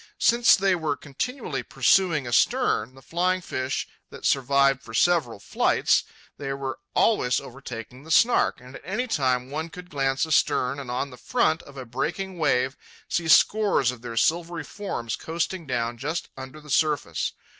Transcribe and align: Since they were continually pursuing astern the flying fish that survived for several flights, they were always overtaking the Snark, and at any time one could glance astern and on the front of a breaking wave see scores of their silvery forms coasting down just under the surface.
Since 0.17 0.55
they 0.55 0.73
were 0.73 0.97
continually 0.97 1.61
pursuing 1.61 2.25
astern 2.25 2.95
the 2.95 3.03
flying 3.03 3.39
fish 3.39 3.87
that 4.09 4.25
survived 4.25 4.81
for 4.81 4.95
several 4.95 5.39
flights, 5.39 6.05
they 6.37 6.51
were 6.53 6.79
always 6.95 7.39
overtaking 7.39 8.03
the 8.03 8.09
Snark, 8.09 8.59
and 8.59 8.75
at 8.77 8.81
any 8.83 9.05
time 9.05 9.51
one 9.51 9.69
could 9.69 9.91
glance 9.91 10.25
astern 10.25 10.79
and 10.79 10.89
on 10.89 11.11
the 11.11 11.17
front 11.17 11.61
of 11.61 11.77
a 11.77 11.85
breaking 11.85 12.39
wave 12.39 12.75
see 13.07 13.27
scores 13.27 13.91
of 13.91 14.01
their 14.01 14.17
silvery 14.17 14.63
forms 14.63 15.15
coasting 15.15 15.67
down 15.67 15.99
just 15.99 16.29
under 16.35 16.59
the 16.59 16.71
surface. 16.71 17.33